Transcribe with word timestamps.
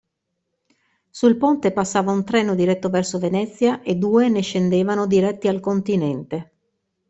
Sul 1.11 1.37
ponte 1.37 1.71
passava 1.71 2.09
un 2.11 2.23
treno 2.25 2.55
diretto 2.55 2.89
verso 2.89 3.19
Venezia 3.19 3.83
e 3.83 3.93
due 3.97 4.29
ne 4.29 4.41
scendevano 4.41 5.05
diretti 5.05 5.47
al 5.47 5.59
continente. 5.59 6.51